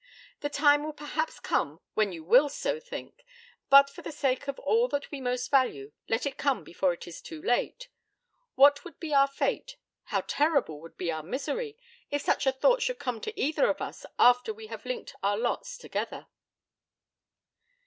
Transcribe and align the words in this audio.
'The 0.39 0.49
time 0.49 0.83
will 0.83 0.93
perhaps 0.93 1.39
come 1.39 1.79
when 1.93 2.11
you 2.11 2.23
will 2.23 2.49
so 2.49 2.79
think, 2.79 3.23
but 3.69 3.87
for 3.87 4.01
the 4.01 4.11
sake 4.11 4.47
of 4.47 4.57
all 4.57 4.87
that 4.87 5.11
we 5.11 5.21
most 5.21 5.51
value, 5.51 5.91
let 6.09 6.25
it 6.25 6.39
come 6.39 6.63
before 6.63 6.91
it 6.91 7.05
is 7.07 7.21
too 7.21 7.39
late. 7.39 7.87
What 8.55 8.83
would 8.83 8.99
be 8.99 9.13
our 9.13 9.27
fate 9.27 9.77
how 10.05 10.21
terrible 10.21 10.81
would 10.81 10.97
be 10.97 11.11
our 11.11 11.21
misery, 11.21 11.77
if 12.09 12.23
such 12.23 12.47
a 12.47 12.51
thought 12.51 12.81
should 12.81 12.97
come 12.97 13.21
to 13.21 13.39
either 13.39 13.69
of 13.69 13.79
us 13.79 14.07
after 14.17 14.51
we 14.51 14.65
have 14.65 14.87
linked 14.87 15.13
our 15.21 15.37
lots 15.37 15.77
together.' 15.77 16.25